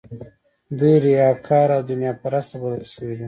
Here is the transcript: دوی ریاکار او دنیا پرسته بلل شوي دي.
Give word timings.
دوی 0.77 0.95
ریاکار 1.05 1.69
او 1.75 1.81
دنیا 1.91 2.11
پرسته 2.21 2.55
بلل 2.61 2.83
شوي 2.93 3.13
دي. 3.17 3.19